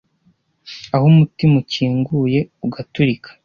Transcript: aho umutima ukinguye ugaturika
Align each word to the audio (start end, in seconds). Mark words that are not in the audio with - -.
aho 0.95 1.05
umutima 1.11 1.53
ukinguye 1.61 2.39
ugaturika 2.65 3.29